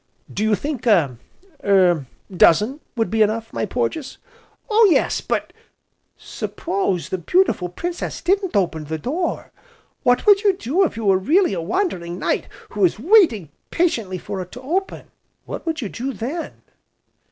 "Do 0.33 0.41
you 0.41 0.55
think 0.55 0.87
a 0.87 1.19
er 1.63 2.07
dozen 2.35 2.79
would 2.95 3.11
be 3.11 3.21
enough, 3.21 3.53
my 3.53 3.67
Porges?" 3.67 4.17
"Oh 4.67 4.87
yes! 4.89 5.21
But 5.21 5.53
s'pose 6.17 7.09
the 7.09 7.19
beautiful 7.19 7.69
Princess 7.69 8.19
didn't 8.19 8.55
open 8.55 8.85
the 8.85 8.97
door, 8.97 9.51
what 10.01 10.25
would 10.25 10.41
you 10.43 10.53
do 10.57 10.83
if 10.85 10.97
you 10.97 11.05
were 11.05 11.19
really 11.19 11.53
a 11.53 11.61
wandering 11.61 12.17
knight 12.17 12.47
who 12.69 12.79
was 12.79 12.97
waiting 12.97 13.51
patiently 13.69 14.17
for 14.17 14.41
it 14.41 14.51
to 14.53 14.61
open, 14.63 15.11
what 15.45 15.67
would 15.67 15.81
you 15.81 15.89
do 15.89 16.13
then?" 16.13 16.63